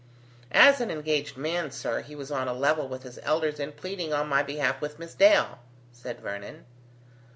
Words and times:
"As 0.55 0.81
an 0.81 0.89
engaged 0.89 1.37
man, 1.37 1.69
sir, 1.69 2.01
he 2.01 2.15
was 2.15 2.31
on 2.31 2.47
a 2.47 2.55
level 2.55 2.87
with 2.87 3.03
his 3.03 3.19
elders 3.21 3.59
in 3.59 3.71
pleading 3.73 4.11
on 4.13 4.27
my 4.27 4.41
behalf 4.41 4.81
with 4.81 4.97
Miss 4.97 5.13
Dale," 5.13 5.59
said 5.91 6.19
Vernon. 6.19 6.65